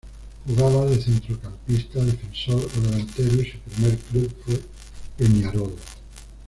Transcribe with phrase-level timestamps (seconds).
[0.47, 4.59] Jugaba de centrocampista, defensor o delantero y su primer club fue
[5.15, 5.75] Peñarol.